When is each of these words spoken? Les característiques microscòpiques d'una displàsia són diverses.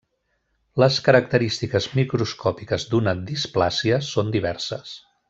Les 0.83 0.95
característiques 1.07 1.87
microscòpiques 1.99 2.87
d'una 2.95 3.17
displàsia 3.31 4.01
són 4.13 4.37
diverses. 4.39 4.97